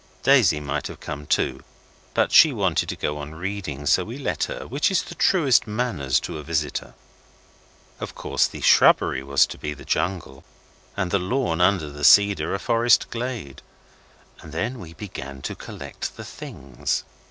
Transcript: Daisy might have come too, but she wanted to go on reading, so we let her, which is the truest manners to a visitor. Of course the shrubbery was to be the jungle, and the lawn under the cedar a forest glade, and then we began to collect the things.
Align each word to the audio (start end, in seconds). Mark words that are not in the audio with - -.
Daisy 0.23 0.59
might 0.59 0.87
have 0.87 0.99
come 0.99 1.27
too, 1.27 1.61
but 2.15 2.31
she 2.31 2.51
wanted 2.51 2.89
to 2.89 2.95
go 2.95 3.19
on 3.19 3.35
reading, 3.35 3.85
so 3.85 4.03
we 4.03 4.17
let 4.17 4.45
her, 4.45 4.65
which 4.65 4.89
is 4.89 5.03
the 5.03 5.13
truest 5.13 5.67
manners 5.67 6.19
to 6.21 6.39
a 6.39 6.43
visitor. 6.43 6.95
Of 7.99 8.15
course 8.15 8.47
the 8.47 8.61
shrubbery 8.61 9.21
was 9.21 9.45
to 9.45 9.59
be 9.59 9.75
the 9.75 9.85
jungle, 9.85 10.43
and 10.97 11.11
the 11.11 11.19
lawn 11.19 11.61
under 11.61 11.87
the 11.91 12.03
cedar 12.03 12.55
a 12.55 12.57
forest 12.57 13.11
glade, 13.11 13.61
and 14.39 14.51
then 14.51 14.79
we 14.79 14.95
began 14.95 15.43
to 15.43 15.53
collect 15.55 16.17
the 16.17 16.25
things. 16.25 17.03